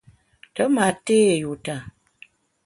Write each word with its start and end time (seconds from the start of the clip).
Te 0.53 0.63
ma 0.75 0.87
té 1.09 1.19
yuta. 1.41 1.77